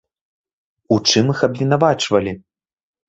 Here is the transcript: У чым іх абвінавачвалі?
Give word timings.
У 0.95 0.97
чым 1.11 1.25
іх 1.35 1.39
абвінавачвалі? 1.49 2.33